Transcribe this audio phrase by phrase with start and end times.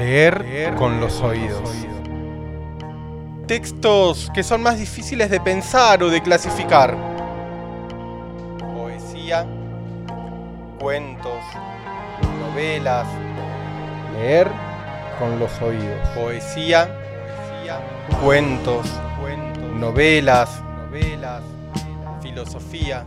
[0.00, 1.60] Leer con los oídos.
[3.46, 6.96] Textos que son más difíciles de pensar o de clasificar.
[8.74, 9.44] Poesía,
[10.80, 11.42] cuentos,
[12.40, 13.06] novelas.
[14.14, 14.48] Leer
[15.18, 16.08] con los oídos.
[16.14, 16.88] Poesía,
[18.22, 18.86] cuentos,
[19.78, 21.42] novelas, novelas,
[22.22, 23.04] filosofía.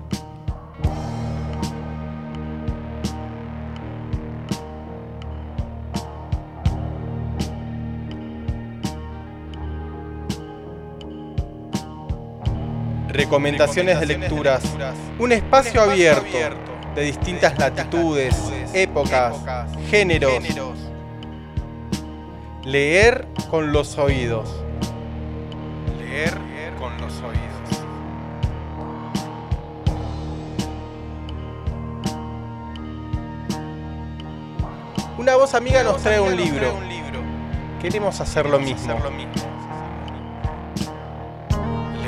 [13.13, 14.63] Recomendaciones de lecturas.
[15.19, 16.35] Un espacio abierto
[16.95, 18.35] de distintas latitudes,
[18.73, 19.35] épocas,
[19.91, 20.43] géneros.
[22.63, 24.49] Leer con los oídos.
[25.99, 26.33] Leer
[26.79, 27.43] con los oídos.
[35.19, 36.73] Una voz amiga nos trae un libro.
[37.79, 38.95] Queremos hacer lo mismo.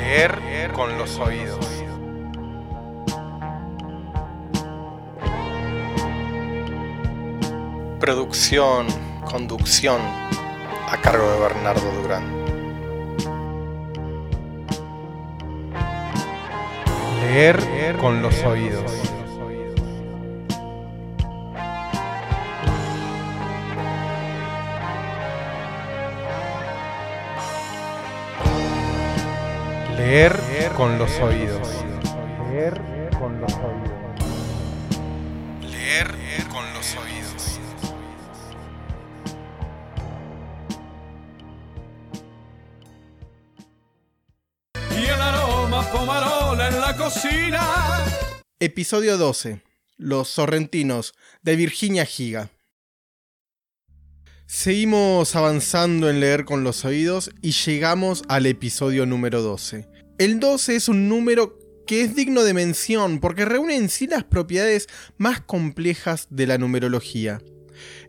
[0.06, 1.66] Leer con los oídos.
[7.98, 8.86] Producción,
[9.28, 12.24] conducción, a cargo de Bernardo Durán.
[17.22, 19.15] Leer con los oídos.
[30.08, 31.68] Leer con los oídos.
[32.48, 32.80] Leer
[33.18, 33.90] con los oídos.
[35.62, 37.58] Leer con los oídos.
[44.92, 48.04] y el aroma pomarola en la cocina.
[48.60, 49.60] Episodio 12.
[49.96, 52.50] Los sorrentinos de Virginia Giga.
[54.46, 59.95] Seguimos avanzando en leer con los oídos y llegamos al episodio número 12.
[60.18, 64.24] El 12 es un número que es digno de mención porque reúne en sí las
[64.24, 64.88] propiedades
[65.18, 67.42] más complejas de la numerología.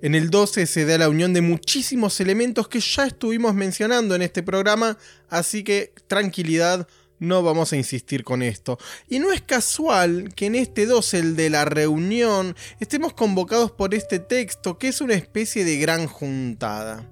[0.02, 4.22] En el 12 se da la unión de muchísimos elementos que ya estuvimos mencionando en
[4.22, 4.98] este programa,
[5.28, 6.88] así que tranquilidad,
[7.20, 8.78] no vamos a insistir con esto.
[9.10, 13.94] Y no es casual que en este 12, el de la reunión, estemos convocados por
[13.94, 17.06] este texto, que es una especie de gran juntada.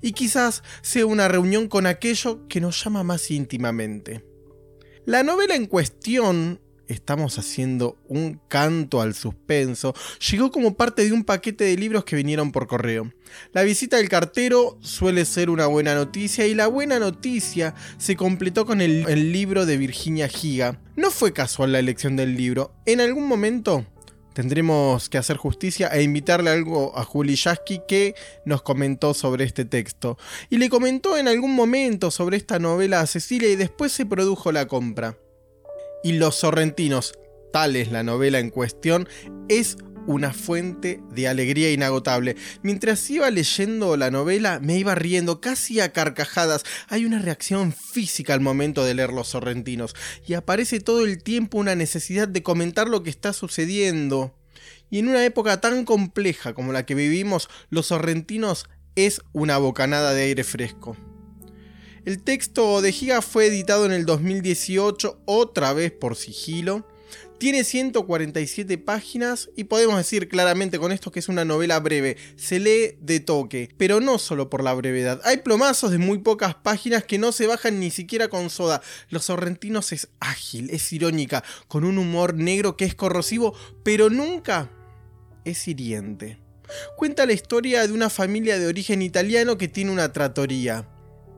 [0.00, 4.33] Y quizás sea una reunión con aquello que nos llama más íntimamente.
[5.06, 9.94] La novela en cuestión, estamos haciendo un canto al suspenso,
[10.30, 13.12] llegó como parte de un paquete de libros que vinieron por correo.
[13.52, 18.64] La visita del cartero suele ser una buena noticia y la buena noticia se completó
[18.64, 20.80] con el, el libro de Virginia Giga.
[20.96, 23.84] No fue casual la elección del libro, en algún momento
[24.34, 28.14] tendremos que hacer justicia e invitarle algo a Juli Yasky que
[28.44, 30.18] nos comentó sobre este texto.
[30.50, 34.52] Y le comentó en algún momento sobre esta novela a Cecilia y después se produjo
[34.52, 35.16] la compra.
[36.02, 37.14] Y Los Sorrentinos,
[37.52, 39.08] tal es la novela en cuestión,
[39.48, 42.36] es una fuente de alegría inagotable.
[42.62, 46.64] Mientras iba leyendo la novela, me iba riendo casi a carcajadas.
[46.88, 49.94] Hay una reacción física al momento de leer Los Sorrentinos,
[50.26, 54.34] y aparece todo el tiempo una necesidad de comentar lo que está sucediendo.
[54.90, 58.66] Y en una época tan compleja como la que vivimos, Los Sorrentinos
[58.96, 60.96] es una bocanada de aire fresco.
[62.04, 66.86] El texto de Giga fue editado en el 2018, otra vez por sigilo.
[67.44, 72.16] Tiene 147 páginas y podemos decir claramente con esto que es una novela breve.
[72.36, 75.20] Se lee de toque, pero no solo por la brevedad.
[75.24, 78.80] Hay plomazos de muy pocas páginas que no se bajan ni siquiera con soda.
[79.10, 84.70] Los sorrentinos es ágil, es irónica, con un humor negro que es corrosivo, pero nunca
[85.44, 86.38] es hiriente.
[86.96, 90.88] Cuenta la historia de una familia de origen italiano que tiene una tratoría.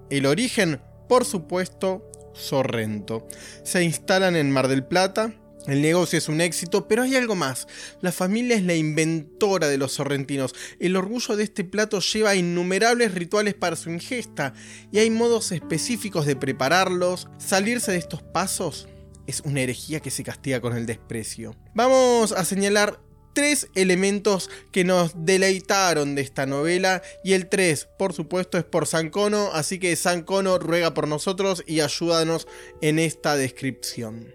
[0.08, 3.26] El origen, por supuesto, Sorrento.
[3.64, 5.32] Se instalan en Mar del Plata.
[5.66, 7.66] El negocio es un éxito, pero hay algo más.
[8.00, 10.54] La familia es la inventora de los sorrentinos.
[10.78, 14.54] El orgullo de este plato lleva innumerables rituales para su ingesta
[14.92, 17.28] y hay modos específicos de prepararlos.
[17.38, 18.88] Salirse de estos pasos
[19.26, 21.56] es una herejía que se castiga con el desprecio.
[21.74, 23.00] Vamos a señalar
[23.34, 28.86] tres elementos que nos deleitaron de esta novela y el 3 por supuesto es por
[28.86, 32.48] Sancono, así que Sancono ruega por nosotros y ayúdanos
[32.80, 34.32] en esta descripción.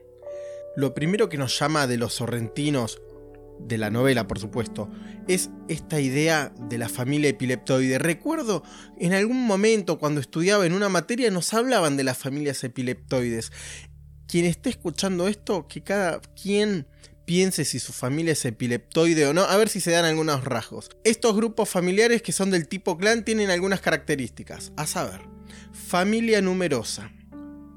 [0.75, 3.01] Lo primero que nos llama de los sorrentinos,
[3.59, 4.89] de la novela por supuesto,
[5.27, 7.99] es esta idea de la familia epileptoide.
[7.99, 8.63] Recuerdo
[8.99, 13.51] en algún momento cuando estudiaba en una materia nos hablaban de las familias epileptoides.
[14.27, 16.87] Quien esté escuchando esto, que cada quien
[17.25, 20.89] piense si su familia es epileptoide o no, a ver si se dan algunos rasgos.
[21.03, 25.21] Estos grupos familiares que son del tipo clan tienen algunas características, a saber,
[25.71, 27.11] familia numerosa,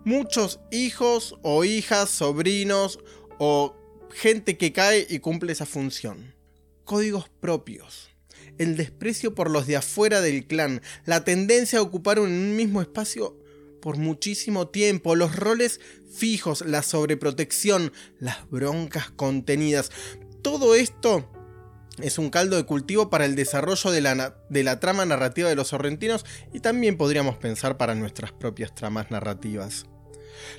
[0.04, 2.98] muchos hijos o hijas, sobrinos
[3.38, 3.74] o
[4.10, 6.34] gente que cae y cumple esa función.
[6.84, 8.10] Códigos propios.
[8.58, 13.36] El desprecio por los de afuera del clan, la tendencia a ocupar un mismo espacio
[13.80, 15.80] por muchísimo tiempo, los roles
[16.10, 19.90] fijos, la sobreprotección, las broncas contenidas.
[20.42, 21.28] Todo esto
[21.98, 25.54] es un caldo de cultivo para el desarrollo de la, de la, trama narrativa de
[25.56, 29.86] los sorrentinos y también podríamos pensar para nuestras propias tramas narrativas.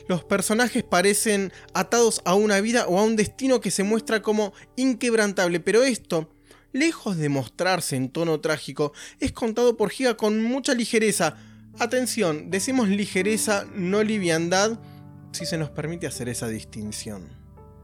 [0.08, 4.54] Los personajes parecen atados a una vida o a un destino que se muestra como
[4.76, 6.30] inquebrantable, pero esto,
[6.72, 11.38] lejos de mostrarse en tono trágico, es contado por Giga con mucha ligereza.
[11.80, 14.80] Atención, decimos ligereza, no liviandad,
[15.32, 17.28] si se nos permite hacer esa distinción.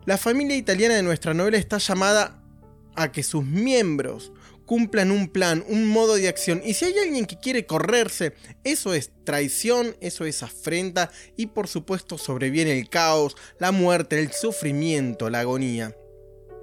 [0.06, 2.42] La familia italiana de nuestra novela está llamada
[2.96, 4.32] a que sus miembros
[4.72, 6.62] cumplan un plan, un modo de acción.
[6.64, 11.68] Y si hay alguien que quiere correrse, eso es traición, eso es afrenta y por
[11.68, 15.94] supuesto sobreviene el caos, la muerte, el sufrimiento, la agonía.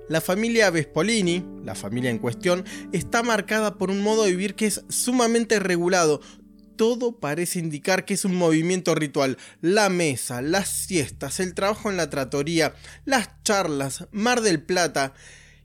[0.08, 2.64] La familia Vespolini, la familia en cuestión,
[2.94, 6.22] está marcada por un modo de vivir que es sumamente regulado.
[6.76, 9.37] Todo parece indicar que es un movimiento ritual.
[9.61, 15.12] La mesa, las siestas, el trabajo en la tratoría, las charlas, Mar del Plata.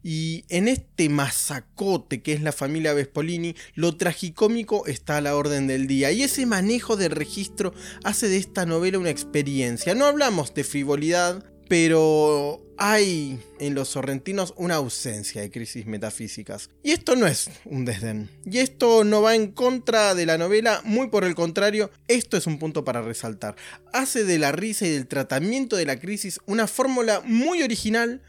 [0.04, 5.68] Y en este masacote que es la familia Vespolini, lo tragicómico está a la orden
[5.68, 6.12] del día.
[6.12, 7.74] Y ese manejo del registro
[8.04, 9.96] hace de esta novela una experiencia.
[9.96, 16.70] No hablamos de frivolidad, pero hay en los sorrentinos una ausencia de crisis metafísicas.
[16.84, 18.30] Y esto no es un desdén.
[18.46, 22.46] Y esto no va en contra de la novela, muy por el contrario, esto es
[22.46, 23.56] un punto para resaltar.
[23.94, 28.22] Hace de la risa y del tratamiento de la crisis una fórmula muy original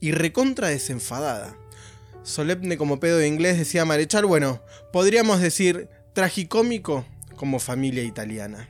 [0.00, 1.56] y recontra desenfadada.
[2.22, 4.62] Solemne como pedo de inglés decía Marechal, bueno,
[4.92, 7.06] podríamos decir tragicómico
[7.36, 8.68] como familia italiana.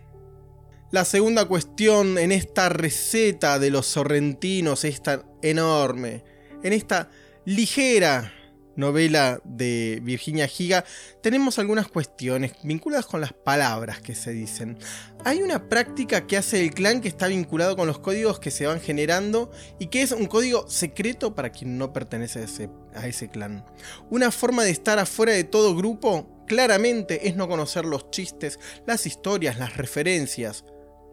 [0.91, 6.23] La segunda cuestión en esta receta de los sorrentinos es tan enorme,
[6.63, 7.11] en esta
[7.45, 8.33] ligera
[8.77, 10.85] novela de Virginia Giga,
[11.23, 14.79] tenemos algunas cuestiones vinculadas con las palabras que se dicen.
[15.25, 18.67] Hay una práctica que hace el clan que está vinculado con los códigos que se
[18.67, 22.47] van generando y que es un código secreto para quien no pertenece
[22.95, 23.65] a ese, clan.
[24.11, 29.07] Una forma de estar afuera de todo grupo claramente es no conocer los chistes, las
[29.07, 30.65] historias, las referencias.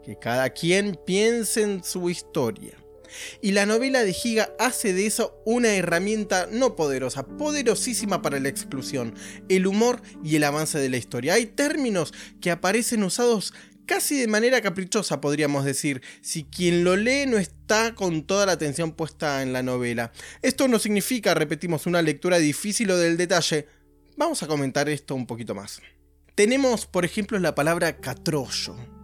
[0.03, 2.82] Que cada quien piense en su historia.
[3.41, 8.49] Y la novela de Giga hace de eso una herramienta no poderosa, poderosísima para la
[8.49, 9.15] exclusión,
[9.49, 11.33] el humor y el avance de la historia.
[11.33, 13.53] Hay términos que aparecen usados
[13.85, 18.53] casi de manera caprichosa, podríamos decir, si quien lo lee no está con toda la
[18.53, 20.11] atención puesta en la novela.
[20.41, 23.67] Esto no significa, repetimos, una lectura difícil o del detalle.
[24.17, 25.81] Vamos a comentar esto un poquito más.
[26.35, 29.02] Tenemos, por ejemplo, la palabra catrollo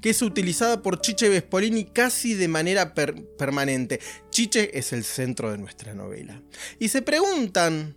[0.00, 4.00] Que es utilizada por Chiche Vespolini casi de manera permanente.
[4.30, 6.42] Chiche es el centro de nuestra novela.
[6.78, 7.96] Y se preguntan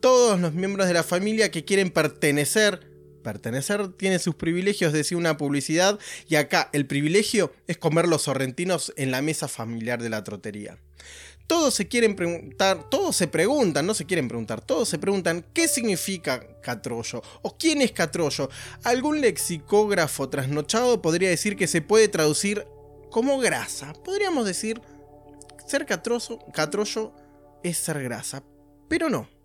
[0.00, 2.86] todos los miembros de la familia que quieren pertenecer.
[3.22, 5.98] Pertenecer tiene sus privilegios, decía una publicidad,
[6.28, 10.78] y acá el privilegio es comer los sorrentinos en la mesa familiar de la trotería
[11.48, 15.66] todos se quieren preguntar, todos se preguntan, no se quieren preguntar, todos se preguntan qué
[15.66, 18.50] significa catrollo o quién es catrollo.
[18.84, 22.66] Algún lexicógrafo trasnochado podría decir que se puede traducir
[23.10, 23.94] como grasa.
[24.04, 24.80] Podríamos decir
[25.66, 27.14] ser catrollo, catrollo
[27.64, 28.44] es ser grasa,
[28.88, 29.37] pero no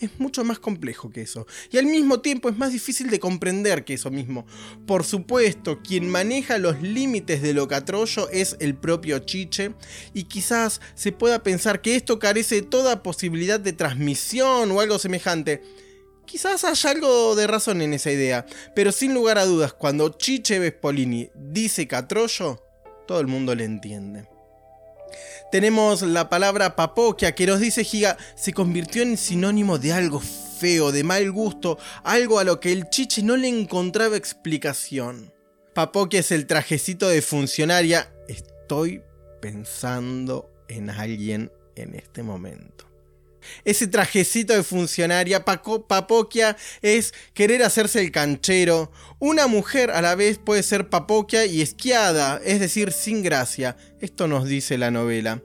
[0.00, 1.46] es mucho más complejo que eso.
[1.70, 4.46] Y al mismo tiempo es más difícil de comprender que eso mismo.
[4.86, 9.74] Por supuesto, quien maneja los límites de lo catrollo es el propio Chiche,
[10.14, 14.98] y quizás se pueda pensar que esto carece de toda posibilidad de transmisión o algo
[14.98, 15.62] semejante.
[16.26, 20.58] Quizás haya algo de razón en esa idea, pero sin lugar a dudas, cuando Chiche
[20.58, 22.62] Vespolini dice catrollo,
[23.06, 24.31] todo el mundo le entiende.
[25.50, 30.92] Tenemos la palabra papoquia que nos dice Giga se convirtió en sinónimo de algo feo,
[30.92, 35.32] de mal gusto, algo a lo que el chiche no le encontraba explicación.
[35.74, 38.12] Papoquia es el trajecito de funcionaria.
[38.28, 39.02] Estoy
[39.40, 42.91] pensando en alguien en este momento.
[43.64, 48.90] Ese trajecito de funcionaria, papoquia, es querer hacerse el canchero.
[49.18, 53.76] Una mujer a la vez puede ser papoquia y esquiada, es decir, sin gracia.
[54.00, 55.42] Esto nos dice la novela.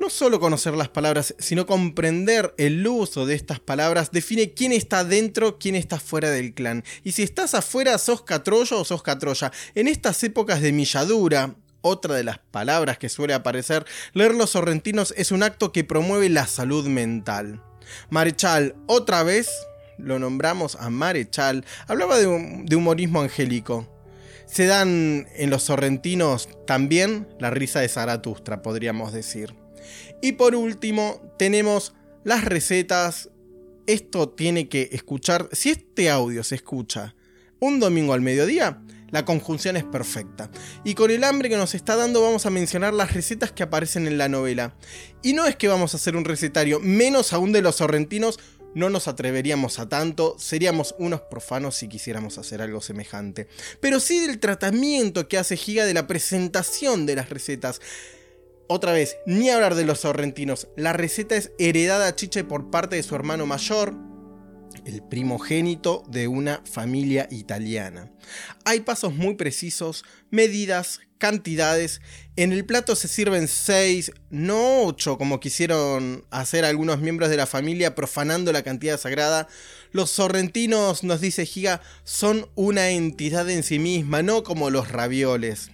[0.00, 5.04] No solo conocer las palabras, sino comprender el uso de estas palabras define quién está
[5.04, 6.84] dentro, quién está fuera del clan.
[7.04, 9.52] Y si estás afuera, sos catrollo o sos catrolla.
[9.74, 15.12] En estas épocas de milladura, otra de las palabras que suele aparecer, leer los sorrentinos
[15.18, 17.62] es un acto que promueve la salud mental.
[18.08, 19.50] Marechal, otra vez,
[19.98, 22.26] lo nombramos a Marechal, hablaba de,
[22.74, 23.86] humorismo angélico.
[24.46, 29.54] Se dan en los sorrentinos también la risa de Zaratustra, podríamos decir.
[30.22, 33.28] Y por último, tenemos las recetas.
[33.86, 37.14] Esto tiene que escuchar, si este audio se escucha
[37.60, 38.80] un domingo al mediodía,
[39.10, 40.50] la conjunción es perfecta.
[40.84, 44.06] Y con el hambre que nos está dando vamos a mencionar las recetas que aparecen
[44.06, 44.74] en la novela.
[45.22, 48.38] Y no es que vamos a hacer un recetario, menos aún de los sorrentinos,
[48.74, 53.46] no nos atreveríamos a tanto, seríamos unos profanos si quisiéramos hacer algo semejante.
[53.80, 57.80] Pero sí del tratamiento que hace Giga de la presentación de las recetas.
[58.66, 62.96] Otra vez, ni hablar de los sorrentinos, la receta es heredada a Chiche por parte
[62.96, 63.94] de su hermano mayor,
[64.86, 68.10] el primogénito de una familia italiana.
[68.64, 72.00] Hay pasos muy precisos, medidas, cantidades.
[72.36, 77.46] En el plato se sirven 6, no 8 como quisieron hacer algunos miembros de la
[77.46, 79.48] familia profanando la cantidad sagrada.
[79.92, 85.70] Los sorrentinos, nos dice Giga, son una entidad en sí misma, no como los ravioles.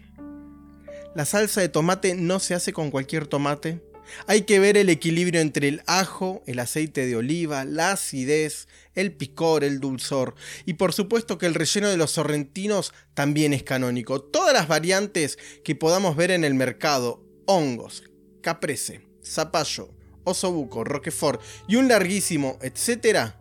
[1.14, 3.80] La salsa de tomate no se hace con cualquier tomate.
[4.26, 9.12] Hay que ver el equilibrio entre el ajo, el aceite de oliva, la acidez, el
[9.12, 10.34] picor, el dulzor.
[10.66, 14.20] Y por supuesto que el relleno de los sorrentinos también es canónico.
[14.20, 18.04] Todas las variantes que podamos ver en el mercado, hongos,
[18.42, 23.38] caprese, zapallo, osobuco, roquefort y un larguísimo, etcétera,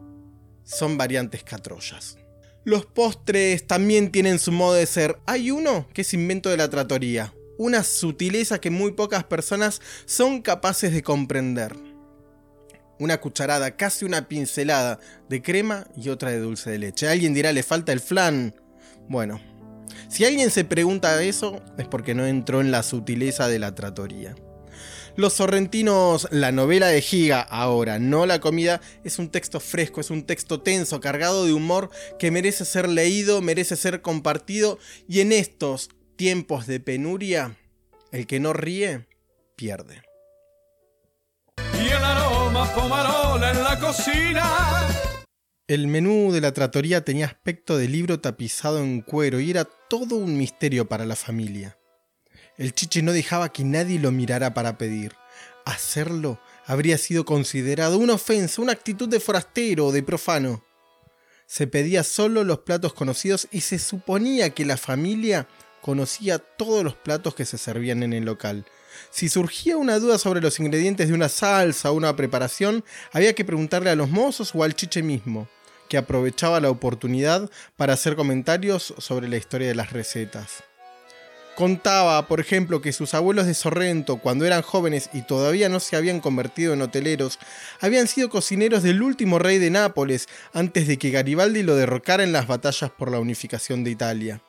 [0.64, 2.18] son variantes catrollas.
[2.66, 5.18] Los postres también tienen su modo de ser.
[5.26, 10.42] Hay uno que es invento de la tratoría, una sutileza que muy pocas personas son
[10.42, 11.76] capaces de comprender.
[13.00, 14.98] Una cucharada, casi una pincelada
[15.28, 17.10] de crema y otra de dulce de leche.
[17.10, 18.56] Alguien dirá, le falta el flan.
[19.10, 19.42] Bueno,
[20.08, 24.36] si alguien se pregunta eso, es porque no entró en la sutileza de la tratoría.
[25.18, 30.12] Los Sorrentinos, la novela de Giga, ahora, no la comida, es un texto fresco, es
[30.12, 31.90] un texto tenso, cargado de humor,
[32.20, 35.90] que merece ser leído, merece ser compartido, y en estos
[36.20, 37.56] tiempos de penuria,
[38.12, 39.08] el que no ríe,
[39.56, 40.02] pierde.
[41.82, 44.86] Y el aroma pomarola en la cocina.
[45.66, 50.18] El menú de la tratoría tenía aspecto de libro tapizado en cuero y era todo
[50.18, 51.78] un misterio para la familia.
[52.58, 55.14] El chiche no dejaba que nadie lo mirara para pedir.
[55.64, 60.66] Hacerlo habría sido considerado una ofensa, una actitud de forastero o de profano.
[61.46, 65.48] Se pedía solo los platos conocidos y se suponía que la familia
[65.82, 68.66] conocía todos los platos que se servían en el local.
[69.12, 73.46] Si surgía una duda sobre los ingredientes de una salsa o una preparación, había que
[73.46, 75.48] preguntarle a los mozos o al chiche mismo,
[75.88, 80.64] que aprovechaba la oportunidad para hacer comentarios sobre la historia de las recetas.
[81.56, 85.98] Contaba, por ejemplo, que sus abuelos de Sorrento, cuando eran jóvenes y todavía no se
[85.98, 87.38] habían convertido en hoteleros,
[87.82, 92.32] habían sido cocineros del último rey de Nápoles antes de que Garibaldi lo derrocara en
[92.32, 94.42] las batallas por la unificación de Italia.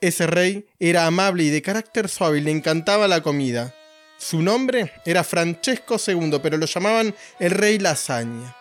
[0.00, 3.74] Ese rey era amable y de carácter suave y le encantaba la comida.
[4.18, 8.56] Su nombre era Francesco II, pero lo llamaban el rey lasaña.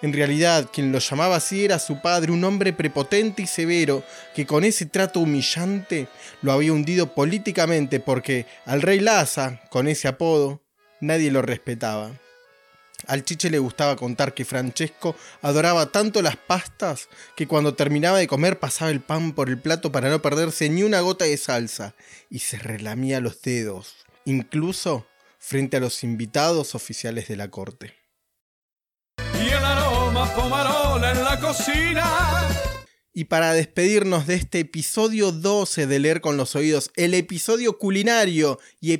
[0.00, 4.46] En realidad, quien lo llamaba así era su padre, un hombre prepotente y severo, que
[4.46, 6.06] con ese trato humillante
[6.42, 10.62] lo había hundido políticamente porque al rey Laza, con ese apodo,
[11.00, 12.12] nadie lo respetaba.
[13.06, 18.26] Al chiche le gustaba contar que Francesco adoraba tanto las pastas que cuando terminaba de
[18.26, 21.94] comer pasaba el pan por el plato para no perderse ni una gota de salsa
[22.28, 25.06] y se relamía los dedos, incluso
[25.38, 27.94] frente a los invitados oficiales de la corte.
[29.34, 32.48] Y el aroma pomarola en la cocina.
[33.12, 38.60] Y para despedirnos de este episodio 12 de Leer con los Oídos, el episodio culinario
[38.80, 38.92] y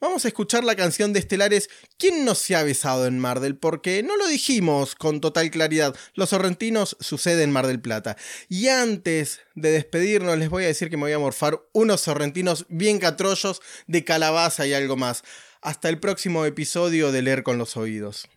[0.00, 1.68] vamos a escuchar la canción de Estelares
[1.98, 3.56] ¿Quién no se ha besado en Mar del?
[3.56, 8.16] Porque no lo dijimos con total claridad, los sorrentinos suceden en Mar del Plata.
[8.48, 12.66] Y antes de despedirnos les voy a decir que me voy a morfar unos sorrentinos
[12.68, 15.22] bien catrollos de calabaza y algo más.
[15.62, 18.28] Hasta el próximo episodio de Leer con los Oídos.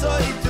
[0.00, 0.47] soy tú.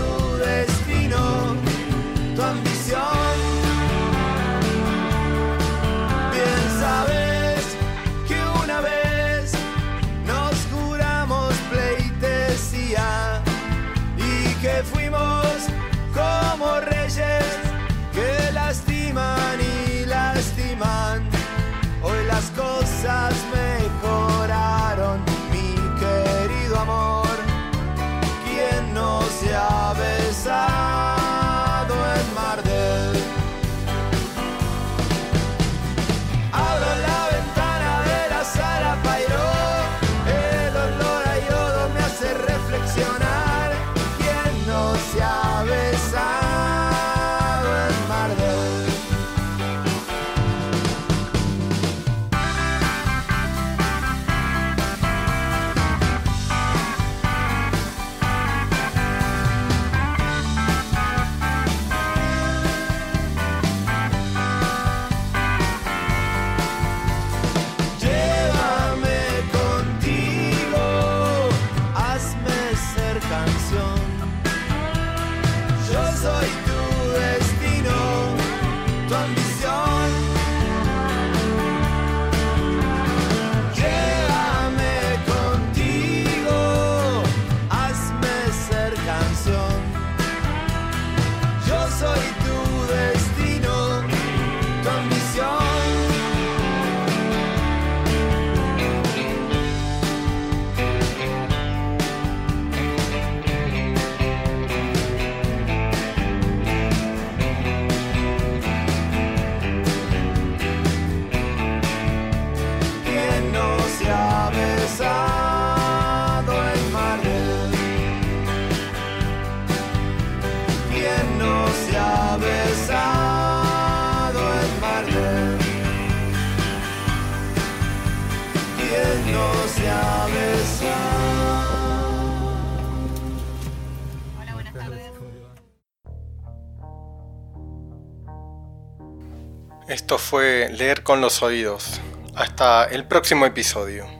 [140.08, 142.00] Esto fue Leer con los Oídos.
[142.34, 144.18] Hasta el próximo episodio.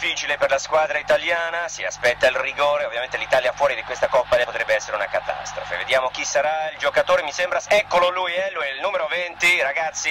[0.00, 4.36] Difficile per la squadra italiana, si aspetta il rigore, ovviamente l'Italia fuori di questa Coppa
[4.44, 5.76] potrebbe essere una catastrofe.
[5.76, 9.60] Vediamo chi sarà il giocatore, mi sembra, eccolo lui, eh, lui è il numero 20,
[9.60, 10.10] ragazzi,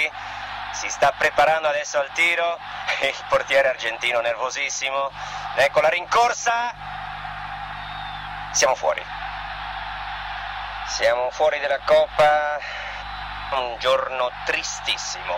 [0.71, 2.57] si sta preparando adesso al tiro,
[3.01, 5.11] il portiere argentino nervosissimo,
[5.55, 6.73] ecco la rincorsa,
[8.51, 9.03] siamo fuori.
[10.87, 12.59] Siamo fuori dalla Coppa,
[13.51, 15.37] un giorno tristissimo.